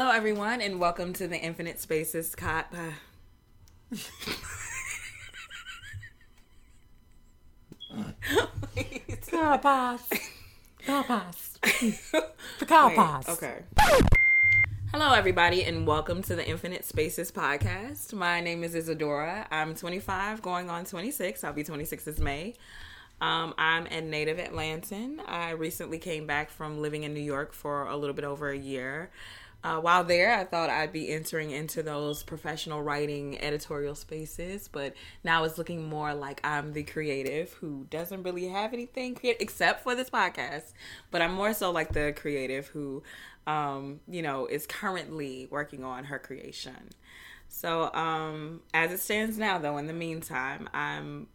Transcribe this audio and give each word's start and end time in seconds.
Hello, 0.00 0.12
everyone, 0.12 0.62
and 0.62 0.80
welcome 0.80 1.12
to 1.12 1.28
the 1.28 1.36
Infinite 1.36 1.78
Spaces. 1.78 2.34
Co- 2.34 2.62
uh... 2.72 2.92
Pass. 9.58 10.08
Car. 10.86 11.04
The 12.60 13.24
Okay. 13.28 13.58
Hello, 14.90 15.12
everybody, 15.12 15.64
and 15.64 15.86
welcome 15.86 16.22
to 16.22 16.34
the 16.34 16.48
Infinite 16.48 16.86
Spaces 16.86 17.30
podcast. 17.30 18.14
My 18.14 18.40
name 18.40 18.64
is 18.64 18.74
Isadora. 18.74 19.46
I'm 19.50 19.74
25, 19.74 20.40
going 20.40 20.70
on 20.70 20.86
26. 20.86 21.44
I'll 21.44 21.52
be 21.52 21.62
26 21.62 22.04
this 22.04 22.18
May. 22.18 22.54
Um, 23.20 23.52
I'm 23.58 23.84
a 23.84 24.00
native 24.00 24.38
Atlantan. 24.38 25.18
I 25.28 25.50
recently 25.50 25.98
came 25.98 26.26
back 26.26 26.48
from 26.48 26.80
living 26.80 27.02
in 27.02 27.12
New 27.12 27.20
York 27.20 27.52
for 27.52 27.86
a 27.86 27.98
little 27.98 28.14
bit 28.14 28.24
over 28.24 28.48
a 28.48 28.56
year. 28.56 29.10
Uh, 29.62 29.78
while 29.78 30.04
there, 30.04 30.32
I 30.32 30.44
thought 30.44 30.70
I'd 30.70 30.92
be 30.92 31.10
entering 31.10 31.50
into 31.50 31.82
those 31.82 32.22
professional 32.22 32.82
writing 32.82 33.38
editorial 33.42 33.94
spaces, 33.94 34.68
but 34.68 34.94
now 35.22 35.44
it's 35.44 35.58
looking 35.58 35.84
more 35.86 36.14
like 36.14 36.40
I'm 36.42 36.72
the 36.72 36.82
creative 36.82 37.52
who 37.54 37.86
doesn't 37.90 38.22
really 38.22 38.48
have 38.48 38.72
anything 38.72 39.14
creative 39.14 39.42
except 39.42 39.82
for 39.82 39.94
this 39.94 40.08
podcast. 40.08 40.72
But 41.10 41.20
I'm 41.20 41.34
more 41.34 41.52
so 41.52 41.70
like 41.70 41.92
the 41.92 42.14
creative 42.16 42.68
who, 42.68 43.02
um, 43.46 44.00
you 44.08 44.22
know, 44.22 44.46
is 44.46 44.66
currently 44.66 45.46
working 45.50 45.84
on 45.84 46.04
her 46.04 46.18
creation. 46.18 46.90
So, 47.48 47.92
um, 47.92 48.60
as 48.72 48.92
it 48.92 49.00
stands 49.00 49.36
now, 49.36 49.58
though, 49.58 49.76
in 49.76 49.88
the 49.88 49.92
meantime, 49.92 50.68
I'm 50.72 51.26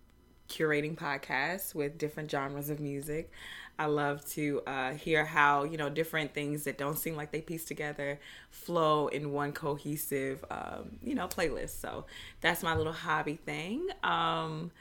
curating 0.50 0.96
podcasts 0.96 1.74
with 1.74 1.98
different 1.98 2.30
genres 2.30 2.70
of 2.70 2.80
music. 2.80 3.32
I 3.78 3.88
love 3.88 4.26
to 4.32 4.62
uh, 4.66 4.94
hear 4.94 5.26
how 5.26 5.64
you 5.64 5.78
know 5.78 5.90
different 5.90 6.34
things 6.34 6.64
that 6.64 6.78
don't 6.78 6.98
seem 6.98 7.16
like 7.16 7.32
they 7.32 7.42
piece 7.42 7.66
together 7.66 8.20
flow 8.50 9.08
in 9.08 9.32
one 9.32 9.52
cohesive 9.52 10.46
um, 10.50 10.98
you 11.04 11.14
know 11.14 11.28
playlist. 11.28 11.82
So 11.82 12.06
that's 12.42 12.64
my 12.64 12.76
little 12.76 12.94
hobby 12.94 13.36
thing. 13.36 13.88
Um, 14.04 14.72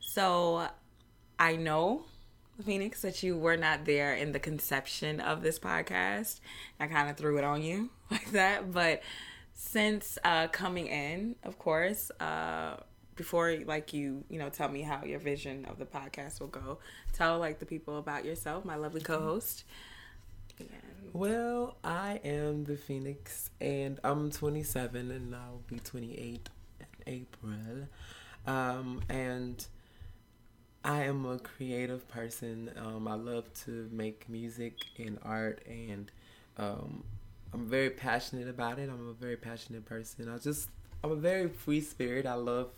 so 0.00 0.68
I 1.38 1.56
know 1.56 2.04
Phoenix 2.64 3.02
that 3.02 3.22
you 3.22 3.36
were 3.36 3.56
not 3.56 3.84
there 3.84 4.14
in 4.14 4.32
the 4.32 4.40
conception 4.40 5.20
of 5.20 5.42
this 5.42 5.58
podcast. 5.58 6.40
I 6.80 6.88
kind 6.88 7.08
of 7.08 7.16
threw 7.16 7.38
it 7.38 7.44
on 7.44 7.62
you 7.62 7.90
like 8.10 8.32
that, 8.32 8.72
but 8.72 9.02
since 9.54 10.18
uh, 10.24 10.48
coming 10.48 10.88
in, 10.88 11.36
of 11.44 11.58
course. 11.58 12.10
Uh, 12.18 12.76
before 13.16 13.56
like 13.66 13.92
you 13.92 14.24
you 14.28 14.38
know 14.38 14.48
tell 14.48 14.68
me 14.68 14.82
how 14.82 15.04
your 15.04 15.18
vision 15.18 15.64
of 15.66 15.78
the 15.78 15.86
podcast 15.86 16.40
will 16.40 16.48
go 16.48 16.78
tell 17.12 17.38
like 17.38 17.58
the 17.58 17.66
people 17.66 17.98
about 17.98 18.24
yourself 18.24 18.64
my 18.64 18.76
lovely 18.76 19.00
co-host 19.00 19.64
Well, 21.12 21.76
I 21.82 22.20
am 22.24 22.64
the 22.64 22.76
Phoenix, 22.76 23.50
and 23.60 23.98
I'm 24.04 24.30
27, 24.30 25.10
and 25.10 25.34
I'll 25.34 25.62
be 25.66 25.78
28 25.80 26.48
in 26.80 26.86
April. 27.06 27.88
Um, 28.46 29.00
and 29.08 29.66
I 30.84 31.04
am 31.04 31.24
a 31.26 31.38
creative 31.38 32.06
person. 32.08 32.70
Um, 32.76 33.08
I 33.08 33.14
love 33.14 33.52
to 33.64 33.88
make 33.92 34.28
music 34.28 34.84
and 34.98 35.18
art, 35.22 35.62
and 35.66 36.10
um, 36.58 37.04
I'm 37.52 37.66
very 37.66 37.90
passionate 37.90 38.48
about 38.48 38.78
it. 38.78 38.88
I'm 38.88 39.08
a 39.08 39.12
very 39.12 39.36
passionate 39.36 39.84
person. 39.84 40.28
I 40.28 40.38
just, 40.38 40.68
I'm 41.02 41.10
a 41.12 41.16
very 41.16 41.48
free 41.48 41.80
spirit. 41.80 42.26
I 42.26 42.34
love 42.34 42.70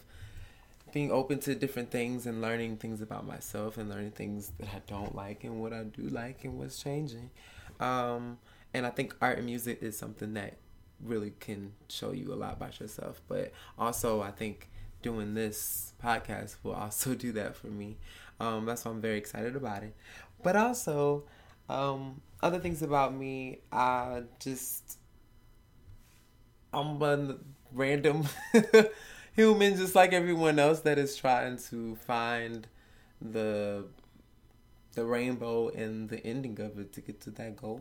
being 0.92 1.10
open 1.12 1.38
to 1.40 1.54
different 1.54 1.90
things 1.90 2.26
and 2.26 2.40
learning 2.40 2.76
things 2.76 3.00
about 3.00 3.26
myself 3.26 3.78
and 3.78 3.88
learning 3.88 4.12
things 4.12 4.52
that 4.58 4.68
I 4.68 4.82
don't 4.86 5.14
like 5.14 5.44
and 5.44 5.60
what 5.60 5.72
I 5.72 5.84
do 5.84 6.02
like 6.08 6.44
and 6.44 6.58
what's 6.58 6.82
changing. 6.82 7.30
Um, 7.80 8.38
and 8.74 8.86
I 8.86 8.90
think 8.90 9.14
art 9.20 9.38
and 9.38 9.46
music 9.46 9.82
is 9.82 9.96
something 9.96 10.34
that 10.34 10.54
really 11.02 11.32
can 11.40 11.72
show 11.88 12.12
you 12.12 12.32
a 12.32 12.36
lot 12.36 12.54
about 12.54 12.80
yourself. 12.80 13.20
But 13.28 13.52
also, 13.78 14.20
I 14.20 14.30
think 14.30 14.68
doing 15.02 15.34
this 15.34 15.94
podcast 16.02 16.56
will 16.62 16.74
also 16.74 17.14
do 17.16 17.32
that 17.32 17.56
for 17.56 17.68
me. 17.68 17.96
Um, 18.40 18.66
that's 18.66 18.84
why 18.84 18.90
I'm 18.90 19.00
very 19.00 19.18
excited 19.18 19.56
about 19.56 19.82
it. 19.82 19.94
But 20.42 20.56
also, 20.56 21.24
um, 21.68 22.20
other 22.42 22.58
things 22.58 22.82
about 22.82 23.14
me, 23.14 23.60
I 23.72 24.22
just 24.38 24.98
I'm 26.72 27.02
a 27.02 27.36
random 27.72 28.24
human, 29.38 29.76
just 29.76 29.94
like 29.94 30.12
everyone 30.12 30.58
else 30.58 30.80
that 30.80 30.98
is 30.98 31.16
trying 31.16 31.56
to 31.70 31.94
find 31.96 32.66
the 33.22 33.86
the 34.94 35.04
rainbow 35.04 35.68
and 35.68 36.08
the 36.08 36.18
ending 36.26 36.58
of 36.60 36.76
it 36.78 36.92
to 36.92 37.00
get 37.00 37.20
to 37.20 37.30
that 37.30 37.56
goal. 37.56 37.80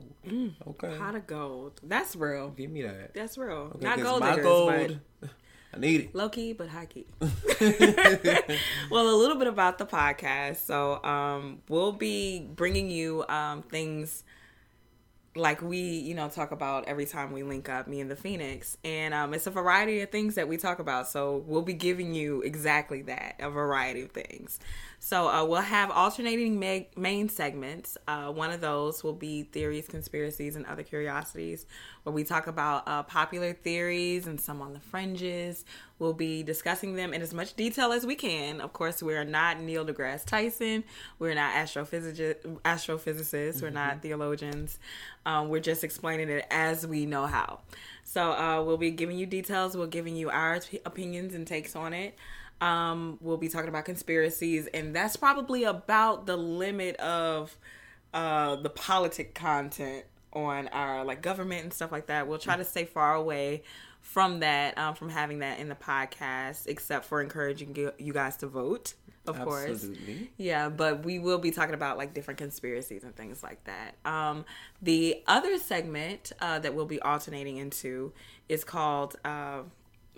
okay, 0.67 0.95
pot 0.97 1.15
of 1.15 1.25
gold. 1.25 1.81
That's 1.83 2.15
real. 2.15 2.49
Give 2.49 2.69
me 2.69 2.83
that. 2.83 3.13
that's 3.15 3.37
real. 3.39 3.71
Okay, 3.75 3.85
not 3.85 3.99
gold 3.99 4.19
my 4.19 4.29
diggers, 4.35 4.45
gold, 4.45 4.99
I 5.73 5.79
need 5.79 6.01
it. 6.01 6.15
low 6.15 6.29
key 6.29 6.53
but 6.53 6.67
high 6.69 6.85
key. 6.85 7.07
Well 8.91 9.09
a 9.09 9.17
little 9.17 9.35
bit 9.37 9.47
about 9.47 9.79
the 9.79 9.85
podcast. 9.85 10.57
So 10.57 11.03
um 11.03 11.61
we'll 11.69 11.91
be 11.91 12.47
bringing 12.55 12.89
you 12.89 13.25
um 13.27 13.63
things 13.63 14.23
like 15.37 15.61
we 15.61 15.79
you 15.79 16.15
know 16.15 16.29
talk 16.29 16.51
about 16.51 16.87
every 16.87 17.05
time 17.05 17.31
we 17.31 17.43
link 17.43 17.69
up 17.69 17.87
me 17.87 18.01
and 18.01 18.09
the 18.09 18.15
phoenix. 18.15 18.77
And 18.83 19.13
um, 19.13 19.33
it's 19.33 19.47
a 19.47 19.51
variety 19.51 20.01
of 20.01 20.09
things 20.09 20.35
that 20.35 20.47
we 20.47 20.57
talk 20.57 20.79
about. 20.79 21.07
So 21.07 21.43
we'll 21.47 21.61
be 21.61 21.73
giving 21.73 22.13
you 22.13 22.41
exactly 22.41 23.01
that 23.03 23.35
a 23.39 23.49
variety 23.49 24.01
of 24.01 24.11
things 24.11 24.59
so 24.99 25.29
uh, 25.29 25.45
we'll 25.45 25.61
have 25.61 25.91
alternating 25.91 26.59
ma- 26.59 26.85
main 26.99 27.29
segments. 27.29 27.97
Uh, 28.07 28.31
one 28.31 28.51
of 28.51 28.61
those 28.61 29.03
will 29.03 29.13
be 29.13 29.43
theories 29.43 29.87
conspiracies 29.87 30.55
and 30.55 30.65
other 30.65 30.83
curiosities 30.83 31.65
where 32.03 32.13
we 32.13 32.23
talk 32.23 32.47
about 32.47 32.87
uh, 32.87 33.03
popular 33.03 33.53
theories 33.53 34.27
and 34.27 34.41
some 34.41 34.61
on 34.61 34.73
the 34.73 34.79
fringes. 34.79 35.65
We'll 35.99 36.13
be 36.13 36.41
discussing 36.41 36.95
them 36.95 37.13
in 37.13 37.21
as 37.21 37.33
much 37.33 37.53
detail 37.55 37.91
as 37.91 38.05
we 38.05 38.15
can. 38.15 38.59
Of 38.59 38.73
course 38.73 39.03
we're 39.03 39.23
not 39.23 39.61
neil 39.61 39.85
degrasse 39.85 40.25
tyson. 40.25 40.83
We're 41.19 41.35
not 41.35 41.53
astrophysici- 41.53 42.59
astrophysicists. 42.65 43.61
We're 43.61 43.69
not 43.69 44.01
theologians. 44.01 44.79
Um, 45.25 45.49
we're 45.49 45.59
just 45.59 45.83
explaining 45.83 46.29
it 46.29 46.45
as 46.49 46.87
we 46.87 47.05
know 47.05 47.27
how. 47.27 47.59
So 48.03 48.31
uh, 48.31 48.63
we'll 48.63 48.77
be 48.77 48.91
giving 48.91 49.17
you 49.17 49.25
details. 49.25 49.77
We're 49.77 49.87
giving 49.87 50.15
you 50.15 50.29
our 50.29 50.59
opinions 50.85 51.35
and 51.35 51.45
takes 51.45 51.75
on 51.75 51.93
it. 51.93 52.17
Um, 52.59 53.17
we'll 53.21 53.37
be 53.37 53.49
talking 53.49 53.69
about 53.69 53.85
conspiracies, 53.85 54.67
and 54.67 54.95
that's 54.95 55.15
probably 55.15 55.63
about 55.63 56.25
the 56.25 56.35
limit 56.37 56.95
of 56.97 57.55
uh, 58.13 58.55
the 58.55 58.69
politic 58.69 59.35
content 59.35 60.05
on 60.33 60.67
our 60.69 61.03
like 61.05 61.21
government 61.21 61.63
and 61.63 61.73
stuff 61.73 61.91
like 61.91 62.07
that. 62.07 62.27
We'll 62.27 62.39
try 62.39 62.57
to 62.57 62.63
stay 62.63 62.85
far 62.85 63.15
away 63.15 63.63
from 64.01 64.39
that, 64.39 64.77
um, 64.77 64.95
from 64.95 65.09
having 65.09 65.39
that 65.39 65.59
in 65.59 65.69
the 65.69 65.75
podcast, 65.75 66.67
except 66.67 67.05
for 67.05 67.21
encouraging 67.21 67.75
you 67.97 68.13
guys 68.13 68.37
to 68.37 68.47
vote, 68.47 68.93
of 69.27 69.35
course. 69.43 69.85
Yeah, 70.37 70.69
but 70.69 71.03
we 71.05 71.19
will 71.19 71.39
be 71.39 71.51
talking 71.51 71.75
about 71.75 71.97
like 71.97 72.13
different 72.13 72.37
conspiracies 72.37 73.03
and 73.03 73.15
things 73.15 73.43
like 73.43 73.63
that. 73.65 73.95
Um, 74.05 74.45
the 74.81 75.21
other 75.27 75.57
segment 75.57 76.31
uh, 76.39 76.59
that 76.59 76.73
we'll 76.73 76.85
be 76.85 77.01
alternating 77.01 77.57
into 77.57 78.13
is 78.47 78.63
called 78.63 79.17
uh, 79.25 79.61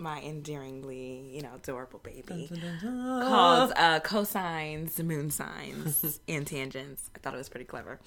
my 0.00 0.20
endearingly, 0.20 1.30
you 1.32 1.42
know, 1.42 1.50
adorable 1.56 2.00
baby 2.02 2.50
called 2.80 3.72
uh, 3.76 4.00
cosines, 4.00 5.02
moon 5.02 5.30
signs, 5.30 6.20
and 6.28 6.46
tangents. 6.46 7.10
I 7.14 7.18
thought 7.18 7.34
it 7.34 7.38
was 7.38 7.48
pretty 7.48 7.66
clever. 7.66 8.00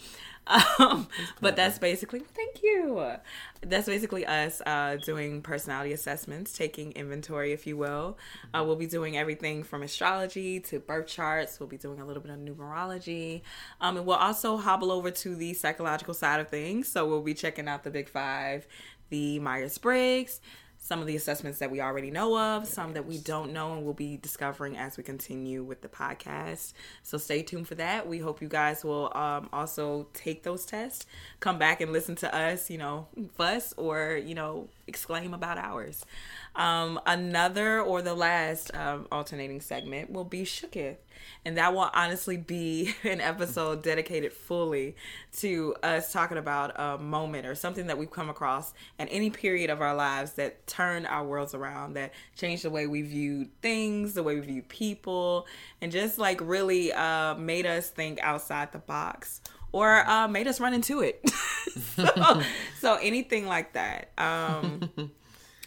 Um, 0.45 1.07
but 1.39 1.55
that's 1.55 1.79
basically, 1.79 2.19
thank 2.19 2.61
you. 2.61 3.13
That's 3.61 3.87
basically 3.87 4.25
us 4.25 4.61
uh, 4.65 4.97
doing 5.05 5.41
personality 5.41 5.93
assessments, 5.93 6.53
taking 6.53 6.91
inventory, 6.93 7.53
if 7.53 7.65
you 7.65 7.77
will. 7.77 8.17
Uh, 8.53 8.63
we'll 8.65 8.75
be 8.75 8.87
doing 8.87 9.17
everything 9.17 9.63
from 9.63 9.83
astrology 9.83 10.59
to 10.61 10.79
birth 10.79 11.07
charts. 11.07 11.59
We'll 11.59 11.69
be 11.69 11.77
doing 11.77 12.01
a 12.01 12.05
little 12.05 12.21
bit 12.21 12.31
of 12.31 12.39
numerology. 12.39 13.41
Um, 13.79 13.97
and 13.97 14.05
we'll 14.05 14.17
also 14.17 14.57
hobble 14.57 14.91
over 14.91 15.11
to 15.11 15.35
the 15.35 15.53
psychological 15.53 16.13
side 16.13 16.39
of 16.39 16.49
things. 16.49 16.87
So 16.89 17.07
we'll 17.07 17.21
be 17.21 17.33
checking 17.33 17.67
out 17.67 17.83
the 17.83 17.91
Big 17.91 18.09
Five, 18.09 18.67
the 19.09 19.39
Myers 19.39 19.77
Briggs, 19.77 20.41
some 20.83 20.99
of 20.99 21.07
the 21.07 21.15
assessments 21.15 21.59
that 21.59 21.71
we 21.71 21.79
already 21.79 22.11
know 22.11 22.37
of, 22.37 22.67
some 22.67 22.91
that 22.91 23.05
we 23.05 23.17
don't 23.17 23.53
know, 23.53 23.71
and 23.71 23.85
we'll 23.85 23.93
be 23.93 24.17
discovering 24.17 24.75
as 24.75 24.97
we 24.97 25.03
continue 25.03 25.63
with 25.63 25.81
the 25.81 25.87
podcast. 25.87 26.73
So 27.03 27.17
stay 27.17 27.41
tuned 27.41 27.69
for 27.69 27.75
that. 27.75 28.05
We 28.05 28.19
hope 28.19 28.41
you 28.41 28.49
guys 28.49 28.83
will 28.83 29.09
um, 29.15 29.47
also 29.53 30.07
take 30.13 30.43
those 30.43 30.65
tests, 30.65 31.05
come 31.39 31.57
back 31.57 31.79
and 31.79 31.93
listen 31.93 32.15
to 32.17 32.35
us, 32.35 32.69
you 32.69 32.77
know, 32.77 33.07
fuss 33.37 33.73
or, 33.77 34.19
you 34.21 34.35
know, 34.35 34.67
exclaim 34.85 35.33
about 35.33 35.57
ours. 35.57 36.05
Um, 36.53 36.99
another 37.05 37.79
or 37.79 38.01
the 38.01 38.13
last 38.13 38.75
um, 38.75 39.07
alternating 39.09 39.61
segment 39.61 40.11
will 40.11 40.25
be 40.25 40.43
Shooketh. 40.43 40.97
And 41.45 41.57
that 41.57 41.73
will 41.73 41.89
honestly 41.93 42.37
be 42.37 42.93
an 43.03 43.21
episode 43.21 43.83
dedicated 43.83 44.33
fully 44.33 44.95
to 45.37 45.75
us 45.83 46.11
talking 46.13 46.37
about 46.37 46.79
a 46.79 46.97
moment 46.97 47.45
or 47.45 47.55
something 47.55 47.87
that 47.87 47.97
we've 47.97 48.11
come 48.11 48.29
across 48.29 48.73
at 48.99 49.07
any 49.11 49.29
period 49.29 49.69
of 49.69 49.81
our 49.81 49.95
lives 49.95 50.33
that 50.33 50.65
turned 50.67 51.07
our 51.07 51.25
worlds 51.25 51.53
around, 51.53 51.93
that 51.93 52.13
changed 52.35 52.63
the 52.63 52.69
way 52.69 52.87
we 52.87 53.01
viewed 53.01 53.49
things, 53.61 54.13
the 54.13 54.23
way 54.23 54.35
we 54.35 54.41
view 54.41 54.61
people, 54.63 55.47
and 55.81 55.91
just 55.91 56.17
like 56.17 56.39
really 56.41 56.93
uh, 56.93 57.35
made 57.35 57.65
us 57.65 57.89
think 57.89 58.19
outside 58.21 58.71
the 58.71 58.79
box 58.79 59.41
or 59.73 60.07
uh, 60.07 60.27
made 60.27 60.47
us 60.47 60.61
run 60.61 60.73
into 60.73 61.01
it. 61.01 61.27
so, 61.95 62.41
so 62.79 62.95
anything 63.01 63.47
like 63.47 63.73
that. 63.73 64.11
Um, 64.17 65.11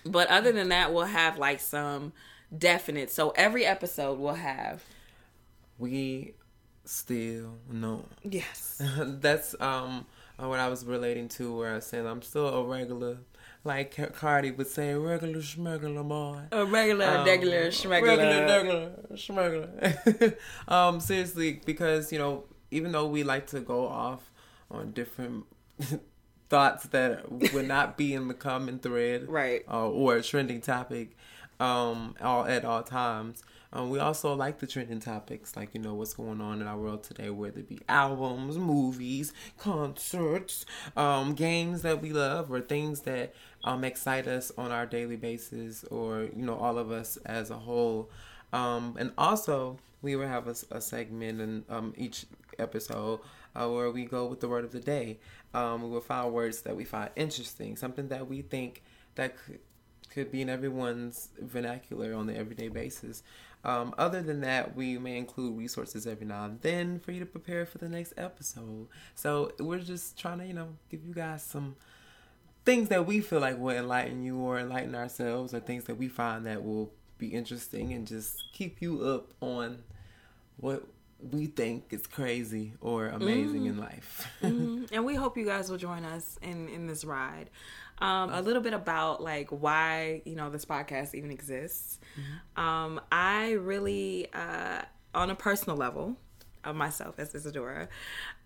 but 0.06 0.28
other 0.28 0.52
than 0.52 0.70
that, 0.70 0.94
we'll 0.94 1.04
have 1.04 1.38
like 1.38 1.60
some 1.60 2.12
definite. 2.56 3.10
So 3.10 3.31
every 3.31 3.66
episode 3.66 4.19
will 4.19 4.34
have. 4.34 4.82
We 5.78 6.34
still 6.84 7.58
know. 7.70 8.05
Yes. 8.23 8.81
That's 8.99 9.55
um 9.61 10.06
what 10.38 10.58
I 10.61 10.69
was 10.69 10.84
relating 10.84 11.28
to, 11.31 11.56
where 11.56 11.73
I 11.73 11.76
was 11.76 11.87
saying 11.87 12.06
I'm 12.06 12.23
still 12.23 12.49
a 12.49 12.64
regular. 12.64 13.19
Like 13.64 13.96
Cardi 14.14 14.52
would 14.52 14.69
say, 14.69 14.94
regular 14.94 15.40
schmegular 15.40 16.06
boy. 16.06 16.43
A 16.52 16.64
regular, 16.64 17.05
Um, 17.06 17.26
regular, 17.26 17.67
schmegular. 17.69 18.17
Regular, 18.49 18.90
regular, 20.06 20.37
um, 20.69 21.00
seriously, 21.00 21.61
because 21.64 22.12
you 22.12 22.19
know, 22.20 22.44
even 22.70 22.93
though 22.93 23.06
we 23.08 23.25
like 23.25 23.49
to 23.49 23.61
go 23.61 23.88
off 23.88 24.31
on 24.70 24.93
different 24.93 25.46
thoughts 26.49 26.84
that 26.88 27.31
would 27.52 27.67
not 27.67 27.96
be 27.96 28.14
in 28.14 28.29
the 28.29 28.34
common 28.34 28.79
thread, 28.79 29.29
Right. 29.29 29.64
uh, 29.69 29.88
or 29.88 30.17
a 30.17 30.22
trending 30.22 30.61
topic, 30.61 31.17
um, 31.61 32.14
all 32.20 32.47
at 32.47 32.64
all 32.64 32.82
times. 32.82 33.43
Um, 33.73 33.91
we 33.91 33.99
also 33.99 34.35
like 34.35 34.58
the 34.58 34.67
trending 34.67 35.00
topics, 35.00 35.56
like 35.56 35.75
you 35.75 35.81
know 35.81 35.94
what's 35.94 36.14
going 36.14 36.41
on 36.41 36.61
in 36.62 36.67
our 36.67 36.79
world 36.79 37.03
today, 37.03 37.31
whether 37.31 37.61
it 37.61 37.69
be 37.69 37.81
albums, 37.88 38.56
movies, 38.56 39.32
concerts, 39.58 40.64
um, 40.97 41.35
games 41.35 41.82
that 41.82 42.00
we 42.00 42.12
love, 42.12 42.50
or 42.50 42.61
things 42.61 43.00
that 43.03 43.35
um, 43.64 43.85
excite 43.85 44.26
us 44.29 44.53
on 44.56 44.70
our 44.70 44.87
daily 44.87 45.17
basis, 45.17 45.85
or 45.85 46.23
you 46.35 46.43
know 46.43 46.56
all 46.56 46.79
of 46.79 46.91
us 46.91 47.19
as 47.26 47.50
a 47.50 47.58
whole. 47.58 48.11
Um, 48.53 48.97
and 48.99 49.12
also, 49.19 49.79
we 50.03 50.17
will 50.17 50.29
have 50.29 50.47
a, 50.47 50.55
a 50.70 50.81
segment 50.81 51.41
in 51.41 51.64
um, 51.69 51.93
each 51.97 52.26
episode 52.58 53.20
uh, 53.55 53.69
where 53.69 53.91
we 53.91 54.05
go 54.05 54.26
with 54.26 54.41
the 54.41 54.49
word 54.49 54.64
of 54.64 54.73
the 54.73 54.81
day. 54.81 55.19
Um, 55.55 55.82
we 55.82 55.88
will 55.91 56.00
find 56.00 56.32
words 56.32 56.62
that 56.62 56.76
we 56.76 56.85
find 56.85 57.11
interesting, 57.17 57.76
something 57.76 58.08
that 58.08 58.29
we 58.29 58.43
think 58.43 58.82
that 59.14 59.37
could, 59.37 59.58
could 60.16 60.32
be 60.32 60.40
in 60.40 60.48
everyone's 60.48 61.28
vernacular 61.40 62.14
on 62.14 62.26
the 62.26 62.34
everyday 62.34 62.68
basis. 62.68 63.22
Um, 63.64 63.94
other 63.98 64.22
than 64.22 64.40
that, 64.40 64.74
we 64.74 64.96
may 64.96 65.18
include 65.18 65.58
resources 65.58 66.06
every 66.06 66.26
now 66.26 66.46
and 66.46 66.58
then 66.62 66.98
for 67.00 67.12
you 67.12 67.20
to 67.20 67.26
prepare 67.26 67.66
for 67.66 67.76
the 67.76 67.88
next 67.88 68.14
episode. 68.16 68.88
So 69.14 69.52
we're 69.58 69.80
just 69.80 70.18
trying 70.18 70.38
to, 70.38 70.46
you 70.46 70.54
know, 70.54 70.68
give 70.90 71.04
you 71.04 71.12
guys 71.12 71.42
some 71.42 71.76
things 72.64 72.88
that 72.88 73.04
we 73.06 73.20
feel 73.20 73.40
like 73.40 73.58
will 73.58 73.76
enlighten 73.76 74.22
you 74.22 74.38
or 74.38 74.58
enlighten 74.58 74.94
ourselves, 74.94 75.52
or 75.52 75.60
things 75.60 75.84
that 75.84 75.96
we 75.96 76.08
find 76.08 76.46
that 76.46 76.64
will 76.64 76.90
be 77.19 77.28
interesting 77.28 77.92
and 77.92 78.06
just 78.06 78.42
keep 78.52 78.80
you 78.80 79.02
up 79.04 79.32
on 79.40 79.82
what 80.56 80.84
we 81.32 81.46
think 81.46 81.84
is 81.90 82.06
crazy 82.06 82.72
or 82.80 83.08
amazing 83.08 83.66
in 83.66 83.78
life. 83.78 84.28
Mhm. 84.42 84.88
And 84.92 85.04
we 85.04 85.14
hope 85.14 85.36
you 85.36 85.44
guys 85.46 85.69
will 85.70 85.78
join 85.78 86.04
us 86.04 86.38
in 86.42 86.69
in 86.69 86.86
this 86.86 87.04
ride. 87.04 87.50
Um, 87.98 88.31
a 88.31 88.43
little 88.43 88.62
bit 88.62 88.75
about 88.75 89.22
like 89.22 89.48
why 89.50 90.22
you 90.25 90.37
know 90.37 90.50
this 90.50 90.64
podcast 90.64 91.14
even 91.14 91.31
exists. 91.31 91.98
Um, 92.56 93.00
I 93.10 93.52
really, 93.52 94.28
uh, 94.32 94.82
on 95.14 95.31
a 95.31 95.34
personal 95.34 95.76
level, 95.76 96.16
of 96.66 96.76
myself 96.76 97.19
as 97.19 97.34
Isadora, 97.34 97.88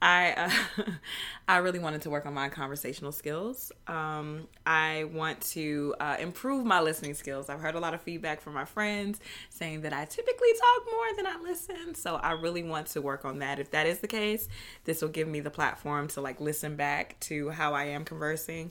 I 0.02 0.32
uh, 0.32 0.82
I 1.49 1.56
really 1.56 1.79
wanted 1.79 2.02
to 2.02 2.11
work 2.11 2.26
on 2.26 2.35
my 2.35 2.49
conversational 2.49 3.12
skills. 3.12 3.73
Um, 3.87 4.47
I 4.67 5.05
want 5.12 5.41
to 5.52 5.94
uh, 5.99 6.17
improve 6.20 6.64
my 6.64 6.81
listening 6.81 7.14
skills. 7.14 7.49
I've 7.49 7.61
heard 7.61 7.75
a 7.75 7.81
lot 7.81 7.94
of 7.94 8.02
feedback 8.02 8.41
from 8.41 8.55
my 8.55 8.64
friends 8.64 9.20
saying 9.49 9.81
that 9.82 9.93
I 9.93 10.05
typically 10.05 10.49
talk 10.52 10.87
more 10.93 11.17
than 11.17 11.26
I 11.26 11.41
listen. 11.43 11.94
So 11.94 12.17
I 12.17 12.32
really 12.32 12.62
want 12.62 12.88
to 12.88 13.00
work 13.00 13.25
on 13.25 13.38
that. 13.41 13.58
If 13.58 13.70
that 13.73 13.87
is 13.87 14.00
the 14.00 14.08
case, 14.08 14.49
this 14.85 15.02
will 15.02 15.08
give 15.08 15.26
me 15.26 15.41
the 15.41 15.50
platform 15.50 16.08
to 16.08 16.20
like 16.20 16.41
listen 16.41 16.76
back 16.76 17.19
to 17.20 17.50
how 17.50 17.75
I 17.75 17.85
am 17.85 18.05
conversing 18.05 18.70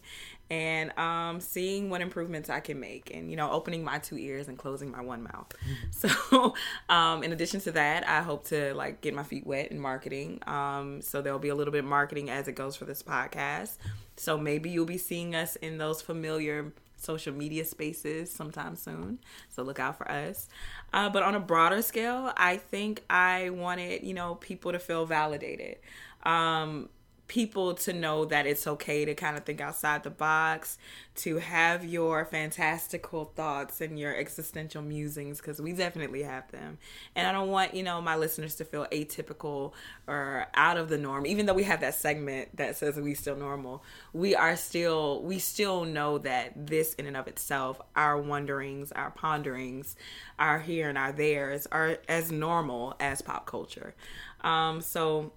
and 0.50 0.98
um, 0.98 1.40
seeing 1.40 1.90
what 1.90 2.02
improvements 2.02 2.50
I 2.50 2.60
can 2.60 2.80
make, 2.80 3.12
and 3.14 3.30
you 3.30 3.38
know, 3.38 3.52
opening 3.52 3.84
my 3.84 4.00
two 4.00 4.18
ears 4.18 4.48
and 4.48 4.58
closing 4.58 4.92
my 4.92 5.02
one 5.02 5.24
mouth. 5.24 5.52
So, 5.92 6.54
um, 6.88 7.24
in 7.24 7.34
addition 7.34 7.60
to 7.62 7.72
that, 7.74 8.08
I 8.08 8.22
hope 8.22 8.46
to 8.46 8.74
like 8.74 9.02
get 9.02 9.14
my 9.14 9.24
feet 9.24 9.46
wet 9.46 9.72
in 9.72 9.80
marketing. 9.80 10.40
Um, 10.48 11.02
so 11.02 11.22
there'll 11.22 11.40
be 11.40 11.50
a 11.50 11.56
little 11.56 11.72
bit 11.72 11.80
of 11.80 11.90
marketing 11.90 12.30
as 12.30 12.48
it 12.48 12.54
goes 12.54 12.76
for 12.76 12.86
this 12.86 13.04
podcast. 13.04 13.78
So 14.16 14.38
maybe 14.38 14.70
you'll 14.70 14.86
be 14.86 14.98
seeing 14.98 15.36
us 15.36 15.56
in 15.58 15.78
those 15.78 16.02
familiar 16.02 16.74
social 16.96 17.34
media 17.34 17.66
spaces 17.66 18.32
sometime 18.32 18.76
soon. 18.76 19.20
So 19.50 19.64
look 19.64 19.80
out 19.80 19.98
for 19.98 20.10
us. 20.10 20.48
Uh, 20.94 21.10
but 21.10 21.24
on 21.24 21.36
a 21.36 21.40
broader 21.40 21.82
scale, 21.82 22.32
I 22.38 22.58
think 22.58 23.04
I 23.10 23.50
wanted 23.50 24.04
you 24.04 24.14
know 24.14 24.36
people 24.36 24.72
to 24.72 24.80
feel 24.80 25.06
validated. 25.06 25.78
Um, 26.24 26.90
people 27.30 27.76
to 27.76 27.94
know 27.94 28.26
that 28.26 28.46
it's 28.46 28.68
okay 28.68 29.06
to 29.06 29.16
kind 29.16 29.38
of 29.38 29.46
think 29.46 29.62
outside 29.62 30.04
the 30.04 30.10
box, 30.10 30.78
to 31.16 31.38
have 31.38 31.86
your 31.86 32.26
fantastical 32.26 33.26
thoughts 33.36 33.80
and 33.80 33.98
your 33.98 34.14
existential 34.14 34.82
musings, 34.82 35.38
because 35.38 35.62
we 35.62 35.72
definitely 35.72 36.24
have 36.24 36.52
them. 36.52 36.78
And 37.16 37.28
I 37.28 37.32
don't 37.32 37.50
want, 37.50 37.74
you 37.74 37.84
know, 37.84 38.02
my 38.02 38.18
listeners 38.18 38.56
to 38.56 38.66
feel 38.66 38.88
atypical 38.92 39.74
or 40.08 40.48
out 40.56 40.78
of 40.78 40.90
the 40.90 40.98
norm. 40.98 41.26
Even 41.26 41.46
though 41.46 41.54
we 41.54 41.64
have 41.64 41.80
that 41.82 41.96
segment 41.96 42.58
that 42.58 42.76
says 42.76 42.98
we 42.98 43.14
still 43.14 43.36
normal, 43.36 43.84
we 44.12 44.36
are 44.36 44.56
still, 44.56 45.22
we 45.22 45.40
still 45.40 45.86
know 45.86 46.18
that 46.18 46.68
this 46.68 46.96
in 46.96 47.06
and 47.06 47.16
of 47.16 47.28
itself, 47.28 47.80
our 47.96 48.20
wonderings, 48.20 48.92
our 48.92 49.12
ponderings, 49.12 49.96
our 50.40 50.60
here 50.60 50.90
and 50.90 50.98
our 50.98 51.12
theirs 51.12 51.68
are 51.72 52.00
as 52.08 52.32
normal 52.32 52.96
as 53.00 53.22
pop 53.22 53.46
culture. 53.46 53.94
Um, 54.42 54.82
so 54.82 55.34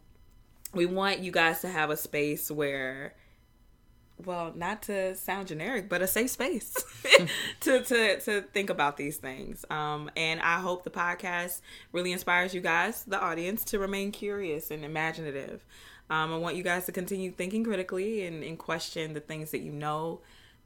we 0.74 0.86
want 0.86 1.20
you 1.20 1.30
guys 1.30 1.60
to 1.60 1.68
have 1.68 1.90
a 1.90 1.96
space 1.96 2.50
where 2.50 3.14
well 4.24 4.52
not 4.54 4.82
to 4.82 5.14
sound 5.16 5.48
generic 5.48 5.88
but 5.88 6.02
a 6.02 6.06
safe 6.06 6.30
space 6.30 6.74
to, 7.60 7.82
to 7.82 8.20
to 8.20 8.42
think 8.52 8.70
about 8.70 8.96
these 8.96 9.16
things. 9.16 9.64
Um 9.70 10.10
and 10.16 10.40
i 10.40 10.60
hope 10.60 10.84
the 10.84 10.90
podcast 10.90 11.60
really 11.92 12.12
inspires 12.12 12.54
you 12.54 12.60
guys 12.60 13.04
the 13.04 13.20
audience 13.20 13.64
to 13.64 13.78
remain 13.78 14.12
curious 14.12 14.70
and 14.70 14.84
imaginative. 14.84 15.64
Um 16.10 16.32
i 16.32 16.36
want 16.36 16.56
you 16.56 16.62
guys 16.62 16.86
to 16.86 16.92
continue 16.92 17.30
thinking 17.30 17.64
critically 17.64 18.26
and, 18.26 18.42
and 18.44 18.58
question 18.58 19.12
the 19.12 19.20
things 19.20 19.50
that 19.50 19.60
you 19.60 19.72
know 19.72 20.20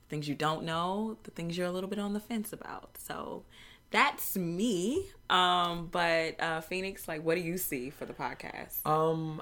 the 0.09 0.11
things 0.11 0.29
you 0.29 0.35
don't 0.35 0.65
know 0.65 1.17
the 1.23 1.31
things 1.31 1.57
you're 1.57 1.67
a 1.67 1.73
little 1.73 1.91
bit 1.91 1.99
on 1.99 2.13
the 2.13 2.21
fence 2.21 2.53
about. 2.53 2.99
So 2.99 3.45
that's 3.91 4.37
me. 4.37 5.07
Um 5.31 5.89
but 5.91 6.39
uh 6.41 6.61
phoenix 6.61 7.09
like 7.09 7.25
what 7.25 7.37
do 7.37 7.41
you 7.41 7.57
see 7.57 7.89
for 7.91 8.05
the 8.05 8.13
podcast? 8.13 8.85
Um, 8.85 9.41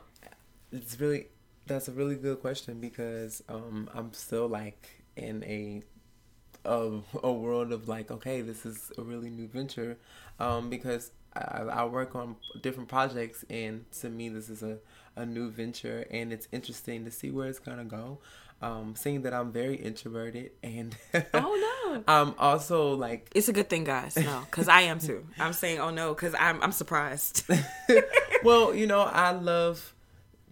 it's 0.75 1.01
really 1.01 1.27
that's 1.67 1.89
a 1.89 1.93
really 1.93 2.17
good 2.17 2.41
question 2.41 2.81
because 2.81 3.43
um 3.49 3.89
I'm 3.95 4.13
still 4.13 4.49
like 4.49 4.89
in 5.17 5.43
a 5.45 5.83
a, 6.65 7.01
a 7.23 7.33
world 7.33 7.73
of 7.73 7.89
like 7.89 8.11
okay 8.11 8.41
this 8.41 8.65
is 8.65 8.91
a 8.99 9.03
really 9.03 9.31
new 9.31 9.47
venture 9.49 9.99
um 10.41 10.71
because 10.71 11.11
I, 11.35 11.63
I 11.63 11.85
work 11.85 12.15
on 12.15 12.37
different 12.63 12.89
projects 12.89 13.45
and 13.51 13.91
to 14.01 14.09
me 14.09 14.29
this 14.29 14.49
is 14.49 14.63
a, 14.63 14.79
a 15.17 15.27
new 15.27 15.51
venture 15.51 16.07
and 16.11 16.33
it's 16.33 16.49
interesting 16.53 17.05
to 17.05 17.11
see 17.11 17.31
where 17.31 17.49
it's 17.49 17.59
gonna 17.59 17.85
go 17.85 18.19
um 18.63 18.95
seeing 18.97 19.23
that 19.23 19.35
I'm 19.35 19.53
very 19.53 19.77
introverted 19.77 20.53
and 20.63 20.97
oh 21.35 21.93
no 21.95 22.05
I'm 22.09 22.35
also 22.39 22.95
like 22.95 23.31
It's 23.35 23.49
a 23.49 23.53
good 23.53 23.69
thing, 23.69 23.85
guys. 23.85 24.17
No, 24.17 24.41
because 24.47 24.69
I 24.69 24.83
am 24.83 24.99
too. 24.99 25.25
I'm 25.39 25.53
saying, 25.53 25.79
oh 25.79 25.91
no, 25.91 26.13
because 26.13 26.35
I'm 26.39 26.61
I'm 26.61 26.73
surprised. 26.73 27.45
well, 28.45 28.75
you 28.75 28.87
know, 28.87 29.01
I 29.03 29.31
love 29.31 29.95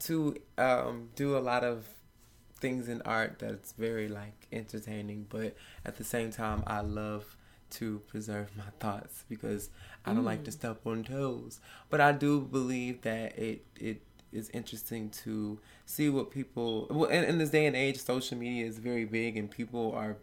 to 0.05 0.37
um, 0.59 1.09
do 1.15 1.37
a 1.37 1.41
lot 1.41 1.65
of 1.65 1.87
things 2.61 2.89
in 2.89 3.03
art 3.03 3.39
that's 3.39 3.73
very 3.73 4.09
like 4.09 4.47
entertaining, 4.53 5.27
but 5.29 5.55
at 5.85 5.97
the 5.97 6.05
same 6.05 6.31
time, 6.31 6.63
I 6.67 6.81
love 6.81 7.37
to 7.71 8.01
preserve 8.07 8.51
my 8.57 8.71
thoughts 8.81 9.25
because 9.29 9.71
I 10.05 10.13
don't 10.13 10.25
like 10.25 10.45
to 10.45 10.53
step 10.53 10.87
on 10.87 11.05
toes. 11.05 11.59
But 11.91 12.01
I 12.01 12.13
do 12.13 12.41
believe 12.41 13.03
that 13.03 13.39
it 13.39 13.65
it 13.77 14.03
is 14.33 14.51
interesting 14.51 15.11
to 15.11 15.59
see 15.87 16.09
what 16.09 16.31
people. 16.31 16.87
Well, 16.91 17.11
in, 17.11 17.25
in 17.25 17.39
this 17.39 17.51
day 17.51 17.67
and 17.67 17.77
age, 17.77 17.99
social 17.99 18.39
media 18.39 18.67
is 18.67 18.79
very 18.79 19.05
big, 19.05 19.37
and 19.37 19.51
people 19.51 19.93
are 19.93 20.17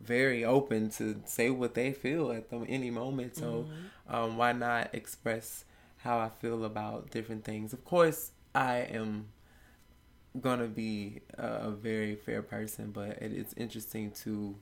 very 0.00 0.44
open 0.44 0.90
to 0.90 1.20
say 1.26 1.50
what 1.50 1.74
they 1.74 1.92
feel 1.92 2.32
at 2.32 2.48
the, 2.50 2.56
any 2.68 2.90
moment. 2.90 3.36
So 3.36 3.66
um, 4.08 4.36
why 4.36 4.52
not 4.52 4.94
express 4.94 5.64
how 5.98 6.18
I 6.18 6.30
feel 6.30 6.64
about 6.64 7.10
different 7.10 7.44
things? 7.44 7.72
Of 7.72 7.84
course, 7.84 8.32
I 8.54 8.78
am 8.78 9.26
gonna 10.40 10.68
be 10.68 11.20
a 11.36 11.70
very 11.70 12.14
fair 12.14 12.42
person, 12.42 12.90
but 12.92 13.10
it, 13.22 13.32
it's 13.32 13.54
interesting 13.56 14.10
to 14.22 14.56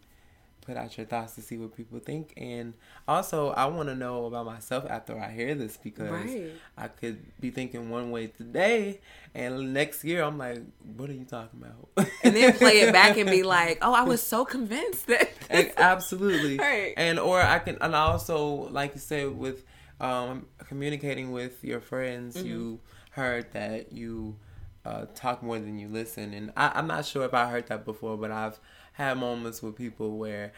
put 0.63 0.77
out 0.77 0.97
your 0.99 1.07
thoughts 1.07 1.35
to 1.35 1.41
see 1.41 1.57
what 1.57 1.75
people 1.77 1.99
think, 1.99 2.33
and 2.37 2.75
also 3.07 3.51
I 3.51 3.67
want 3.67 3.89
to 3.89 3.95
know 3.95 4.27
about 4.27 4.45
myself 4.47 4.85
after 4.89 5.19
I 5.19 5.31
hear 5.31 5.55
this 5.55 5.77
because 5.79 6.11
Right. 6.11 6.53
I 6.77 6.89
could 6.89 7.19
be 7.41 7.51
thinking 7.51 7.89
one 7.91 8.11
way 8.11 8.27
today, 8.29 9.01
and 9.35 9.73
next 9.73 10.05
year 10.05 10.23
I'm 10.23 10.37
like, 10.39 10.61
"What 10.97 11.09
are 11.11 11.15
you 11.15 11.25
talking 11.25 11.63
about?" 11.63 12.09
and 12.25 12.35
then 12.37 12.53
play 12.55 12.81
it 12.81 12.93
back 12.93 13.17
and 13.17 13.31
be 13.31 13.43
like, 13.43 13.79
oh, 13.83 13.93
I 13.95 14.03
was 14.03 14.23
so 14.23 14.45
convinced 14.45 15.07
that. 15.07 15.31
And- 15.51 15.73
absolutely 15.79 16.59
Right. 16.59 16.93
and 16.99 17.19
or 17.19 17.41
i 17.41 17.59
can 17.59 17.79
and 17.81 17.95
also 17.95 18.69
like 18.71 18.93
you 18.95 19.01
said 19.01 19.31
with 19.35 19.65
um 19.99 20.45
communicating 20.67 21.33
with 21.33 21.65
your 21.65 21.81
friends 21.81 22.37
Mm-hmm. 22.37 22.47
you 22.47 22.81
heard 23.19 23.53
that 23.53 23.93
you 23.93 24.37
uh, 24.85 25.07
talk 25.15 25.43
more 25.43 25.59
than 25.59 25.79
you 25.79 25.89
listen. 25.89 26.33
And 26.33 26.53
I, 26.57 26.73
I'm 26.75 26.87
not 26.87 27.05
sure 27.05 27.25
if 27.25 27.35
I 27.35 27.47
heard 27.47 27.67
that 27.67 27.85
before, 27.85 28.17
but 28.17 28.31
I've 28.31 28.59
had 28.93 29.19
moments 29.19 29.63
with 29.63 29.77
people 29.77 30.17
where 30.17 30.53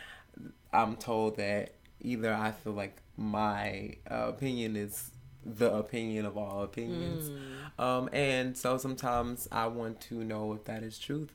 I'm 0.72 0.96
told 0.96 1.36
that 1.36 1.74
either 2.00 2.32
I 2.32 2.52
feel 2.52 2.72
like 2.72 3.02
my 3.16 3.96
uh, 4.10 4.28
opinion 4.28 4.76
is 4.76 5.10
the 5.44 5.72
opinion 5.72 6.26
of 6.26 6.36
all 6.36 6.62
opinions. 6.62 7.30
Mm. 7.30 7.82
Um, 7.82 8.08
and 8.12 8.56
so 8.56 8.78
sometimes 8.78 9.48
I 9.50 9.66
want 9.66 10.00
to 10.02 10.22
know 10.22 10.52
if 10.52 10.64
that 10.64 10.82
is 10.82 10.98
truth 10.98 11.32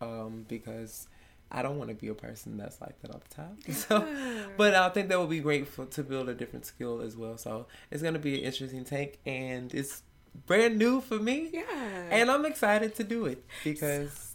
um, 0.00 0.44
because 0.48 1.08
I 1.50 1.62
don't 1.62 1.78
want 1.78 1.90
to 1.90 1.94
be 1.94 2.08
a 2.08 2.14
person 2.14 2.56
that's 2.56 2.80
like 2.80 3.00
that 3.02 3.12
all 3.12 3.22
the 3.28 3.34
time. 3.34 3.56
So, 3.72 4.06
but 4.56 4.74
I 4.74 4.88
think 4.90 5.08
that 5.08 5.18
would 5.18 5.30
be 5.30 5.40
great 5.40 5.68
for 5.68 5.86
to 5.86 6.02
build 6.02 6.28
a 6.28 6.34
different 6.34 6.66
skill 6.66 7.00
as 7.00 7.16
well. 7.16 7.38
So 7.38 7.66
it's 7.90 8.02
gonna 8.02 8.18
be 8.18 8.38
an 8.38 8.44
interesting 8.44 8.84
take, 8.84 9.20
and 9.24 9.72
it's 9.74 10.02
brand 10.46 10.78
new 10.78 11.00
for 11.00 11.18
me. 11.18 11.50
Yeah, 11.52 11.62
and 12.10 12.30
I'm 12.30 12.44
excited 12.44 12.94
to 12.96 13.04
do 13.04 13.26
it 13.26 13.44
because, 13.64 14.34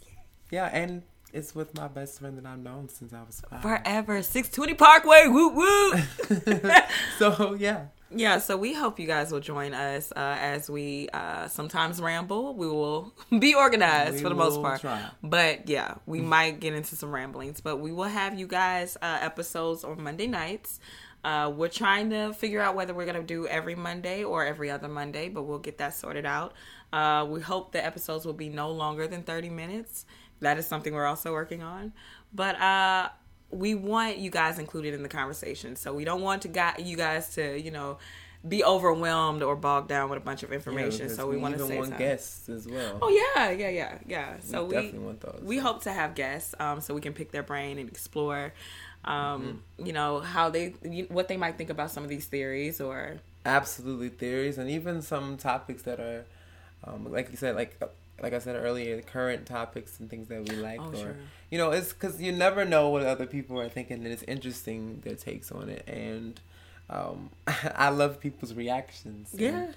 yeah, 0.50 0.66
and 0.66 1.02
it's 1.32 1.54
with 1.54 1.76
my 1.76 1.88
best 1.88 2.20
friend 2.20 2.36
that 2.38 2.46
I've 2.46 2.58
known 2.58 2.88
since 2.88 3.12
I 3.12 3.22
was 3.22 3.40
five. 3.48 3.62
Forever, 3.62 4.22
six 4.22 4.48
twenty 4.48 4.74
Parkway. 4.74 5.26
Woo 5.28 5.48
woo. 5.50 5.94
so 7.18 7.54
yeah, 7.54 7.86
yeah, 8.14 8.38
so 8.38 8.56
we 8.56 8.74
hope 8.74 8.98
you 9.00 9.06
guys 9.06 9.32
will 9.32 9.40
join 9.40 9.74
us 9.74 10.12
uh, 10.14 10.36
as 10.38 10.68
we 10.68 11.08
uh, 11.12 11.48
sometimes 11.48 12.00
ramble. 12.00 12.54
We 12.54 12.66
will 12.66 13.12
be 13.38 13.54
organized 13.54 14.16
we 14.16 14.22
for 14.22 14.28
the 14.28 14.34
most 14.34 14.60
part. 14.60 14.80
Try. 14.80 15.02
But 15.22 15.68
yeah, 15.68 15.94
we 16.06 16.20
might 16.20 16.60
get 16.60 16.74
into 16.74 16.96
some 16.96 17.10
ramblings. 17.10 17.60
But 17.60 17.76
we 17.76 17.92
will 17.92 18.04
have 18.04 18.38
you 18.38 18.46
guys 18.46 18.96
uh, 19.00 19.18
episodes 19.20 19.84
on 19.84 20.02
Monday 20.02 20.26
nights. 20.26 20.80
Uh, 21.24 21.52
we're 21.54 21.68
trying 21.68 22.10
to 22.10 22.32
figure 22.32 22.60
out 22.60 22.74
whether 22.74 22.92
we're 22.94 23.04
going 23.06 23.16
to 23.16 23.22
do 23.22 23.46
every 23.46 23.74
Monday 23.74 24.24
or 24.24 24.44
every 24.44 24.70
other 24.70 24.88
Monday, 24.88 25.28
but 25.28 25.42
we'll 25.42 25.58
get 25.58 25.78
that 25.78 25.94
sorted 25.94 26.26
out. 26.26 26.52
Uh, 26.92 27.26
we 27.28 27.40
hope 27.40 27.72
the 27.72 27.84
episodes 27.84 28.26
will 28.26 28.32
be 28.32 28.48
no 28.48 28.70
longer 28.70 29.06
than 29.06 29.22
30 29.22 29.48
minutes. 29.50 30.04
That 30.40 30.58
is 30.58 30.66
something 30.66 30.92
we're 30.92 31.06
also 31.06 31.32
working 31.32 31.62
on. 31.62 31.92
But 32.34 32.60
uh, 32.60 33.10
we 33.50 33.74
want 33.74 34.18
you 34.18 34.30
guys 34.30 34.58
included 34.58 34.94
in 34.94 35.02
the 35.02 35.08
conversation. 35.08 35.76
So 35.76 35.94
we 35.94 36.04
don't 36.04 36.22
want 36.22 36.42
to 36.42 36.48
got 36.48 36.80
you 36.80 36.96
guys 36.96 37.34
to, 37.36 37.58
you 37.60 37.70
know, 37.70 37.98
be 38.46 38.64
overwhelmed 38.64 39.42
or 39.42 39.54
bogged 39.54 39.88
down 39.88 40.10
with 40.10 40.16
a 40.18 40.22
bunch 40.24 40.42
of 40.42 40.52
information. 40.52 41.08
Yeah, 41.08 41.14
so 41.14 41.28
we, 41.28 41.36
we 41.36 41.42
want 41.42 41.58
to 41.58 41.66
say 41.66 41.78
want 41.78 41.96
guests 41.96 42.48
as 42.48 42.66
well. 42.66 42.98
Oh 43.00 43.08
yeah, 43.08 43.50
yeah, 43.50 43.68
yeah, 43.68 43.98
yeah. 44.04 44.40
So 44.40 44.64
we, 44.64 44.90
we 44.90 44.98
want 44.98 45.20
those. 45.20 45.40
We 45.42 45.58
hope 45.58 45.84
to 45.84 45.92
have 45.92 46.14
guests, 46.16 46.54
um, 46.58 46.80
so 46.80 46.92
we 46.92 47.00
can 47.00 47.12
pick 47.12 47.30
their 47.30 47.44
brain 47.44 47.78
and 47.78 47.88
explore, 47.88 48.52
um, 49.04 49.14
mm-hmm. 49.78 49.86
you 49.86 49.92
know, 49.92 50.20
how 50.20 50.50
they, 50.50 50.70
what 51.08 51.28
they 51.28 51.36
might 51.36 51.58
think 51.58 51.70
about 51.70 51.90
some 51.90 52.02
of 52.02 52.08
these 52.08 52.26
theories 52.26 52.80
or 52.80 53.18
absolutely 53.44 54.08
theories, 54.08 54.58
and 54.58 54.70
even 54.70 55.02
some 55.02 55.36
topics 55.36 55.82
that 55.82 56.00
are, 56.00 56.24
um, 56.84 57.10
like 57.10 57.30
you 57.30 57.36
said, 57.36 57.56
like 57.56 57.80
like 58.20 58.32
I 58.32 58.38
said 58.38 58.56
earlier, 58.56 58.96
the 58.96 59.02
current 59.02 59.46
topics 59.46 59.98
and 59.98 60.08
things 60.08 60.28
that 60.28 60.48
we 60.48 60.54
like, 60.56 60.80
oh, 60.80 60.90
or 60.90 60.96
sure. 60.96 61.16
you 61.50 61.58
know, 61.58 61.72
it's 61.72 61.92
because 61.92 62.20
you 62.20 62.30
never 62.30 62.64
know 62.64 62.88
what 62.88 63.02
other 63.02 63.26
people 63.26 63.60
are 63.60 63.68
thinking, 63.68 64.04
and 64.04 64.06
it's 64.06 64.22
interesting 64.24 65.00
their 65.04 65.16
takes 65.16 65.50
on 65.50 65.68
it. 65.68 65.86
And 65.88 66.40
um, 66.88 67.30
I 67.74 67.88
love 67.88 68.20
people's 68.20 68.54
reactions, 68.54 69.30
yeah, 69.32 69.48
and, 69.48 69.74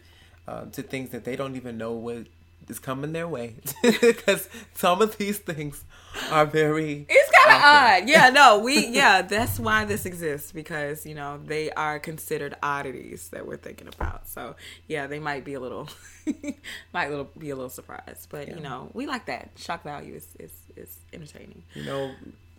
um, 0.47 0.71
to 0.71 0.83
things 0.83 1.09
that 1.09 1.23
they 1.23 1.35
don't 1.35 1.55
even 1.55 1.77
know 1.77 1.93
what 1.93 2.27
is 2.67 2.79
coming 2.79 3.13
their 3.13 3.27
way 3.27 3.55
because 4.01 4.49
some 4.73 5.01
of 5.01 5.17
these 5.17 5.37
things 5.37 5.83
are 6.31 6.45
very 6.45 7.05
it's 7.09 7.31
kind 7.31 7.57
of 7.57 7.63
odd. 7.63 8.09
Yeah 8.09 8.29
no 8.33 8.59
we 8.59 8.87
yeah 8.87 9.21
that's 9.21 9.59
why 9.59 9.85
this 9.85 10.05
exists 10.05 10.51
because 10.51 11.05
you 11.05 11.15
know 11.15 11.39
they 11.43 11.71
are 11.71 11.99
considered 11.99 12.55
oddities 12.63 13.29
that 13.29 13.45
we're 13.45 13.57
thinking 13.57 13.87
about. 13.87 14.27
So 14.27 14.55
yeah 14.87 15.07
they 15.07 15.19
might 15.19 15.43
be 15.43 15.53
a 15.53 15.59
little 15.59 15.89
might 16.93 17.09
little 17.09 17.29
be 17.37 17.49
a 17.49 17.55
little 17.55 17.69
surprised 17.69 18.27
but 18.29 18.47
yeah. 18.47 18.55
you 18.55 18.61
know 18.61 18.89
we 18.93 19.07
like 19.07 19.25
that. 19.25 19.51
Shock 19.55 19.83
value 19.83 20.15
is 20.15 20.27
is, 20.39 20.51
is 20.75 20.97
entertaining. 21.13 21.63
You 21.73 21.85
know 21.85 22.11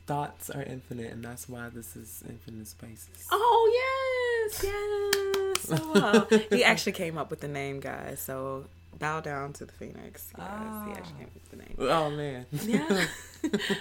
thoughts 0.06 0.50
are 0.50 0.62
infinite 0.62 1.12
and 1.12 1.25
that's 1.25 1.48
why 1.48 1.68
this 1.68 1.96
is 1.96 2.22
infinite 2.28 2.68
spaces. 2.68 3.26
Oh 3.30 3.70
yes 3.72 4.64
yes. 4.64 5.60
So, 5.66 5.92
uh, 5.94 6.38
he 6.50 6.62
actually 6.62 6.92
came 6.92 7.18
up 7.18 7.28
with 7.30 7.40
the 7.40 7.48
name 7.48 7.80
guys 7.80 8.20
so 8.20 8.66
bow 8.99 9.21
down 9.21 9.53
to 9.55 9.67
the 9.67 9.73
phoenix. 9.73 10.33
Yes, 10.37 10.47
oh. 10.50 10.85
he 10.87 10.93
actually 10.93 11.19
came 11.19 11.31
with 11.35 11.50
the 11.50 11.57
name. 11.57 11.76
Oh 11.79 12.11
man. 12.11 12.47
yeah. 12.65 13.07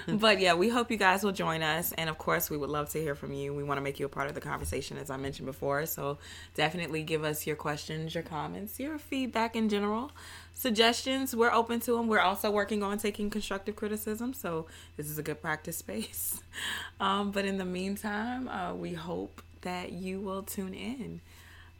but 0.19 0.39
yeah, 0.39 0.53
we 0.53 0.69
hope 0.69 0.91
you 0.91 0.97
guys 0.97 1.23
will 1.23 1.31
join 1.31 1.63
us, 1.63 1.91
and 1.93 2.09
of 2.09 2.17
course, 2.17 2.49
we 2.49 2.57
would 2.57 2.69
love 2.69 2.89
to 2.89 3.01
hear 3.01 3.15
from 3.15 3.33
you. 3.33 3.53
We 3.53 3.63
want 3.63 3.77
to 3.77 3.81
make 3.81 3.99
you 3.99 4.05
a 4.05 4.09
part 4.09 4.27
of 4.27 4.35
the 4.35 4.41
conversation, 4.41 4.97
as 4.97 5.09
I 5.09 5.17
mentioned 5.17 5.45
before. 5.45 5.85
So 5.85 6.17
definitely 6.53 7.03
give 7.03 7.23
us 7.23 7.47
your 7.47 7.55
questions, 7.55 8.13
your 8.13 8.23
comments, 8.23 8.79
your 8.79 8.97
feedback 8.97 9.55
in 9.55 9.69
general, 9.69 10.11
suggestions. 10.53 11.35
We're 11.35 11.53
open 11.53 11.79
to 11.81 11.97
them. 11.97 12.07
We're 12.07 12.19
also 12.19 12.51
working 12.51 12.83
on 12.83 12.97
taking 12.97 13.29
constructive 13.29 13.75
criticism, 13.75 14.33
so 14.33 14.67
this 14.97 15.09
is 15.09 15.17
a 15.17 15.23
good 15.23 15.41
practice 15.41 15.77
space. 15.77 16.41
Um, 16.97 17.31
but 17.31 17.43
in 17.43 17.57
the 17.57 17.65
meantime, 17.65 18.47
uh, 18.47 18.73
we 18.73 18.93
hope 18.93 19.41
that 19.63 19.91
you 19.91 20.21
will 20.21 20.43
tune 20.43 20.73
in. 20.73 21.19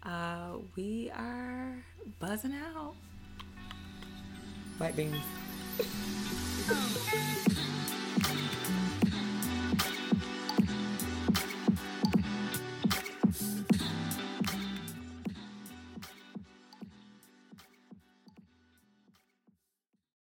Uh, 0.04 0.58
we 0.76 1.10
are 1.16 1.78
buzzing 2.20 2.54
out. 2.54 2.96
White 4.78 4.96
beans. 4.96 5.16